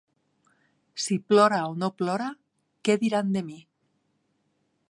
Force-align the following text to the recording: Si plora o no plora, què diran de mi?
Si 1.03 1.17
plora 1.31 1.59
o 1.73 1.77
no 1.83 1.91
plora, 1.99 2.31
què 2.89 2.99
diran 3.07 3.33
de 3.37 3.45
mi? 3.51 3.63